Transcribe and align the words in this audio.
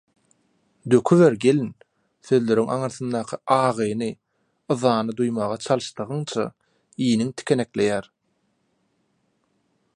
«Döküber 0.93 1.35
gelin...» 1.43 1.69
sözleriň 2.29 2.71
aňyrsyndaky 2.77 3.37
agyny, 3.57 4.09
yzany 4.75 5.15
duýmaga 5.21 5.59
çalyşdygyňça 5.67 6.49
iniň 7.11 7.33
tikenekleýär. 7.43 8.09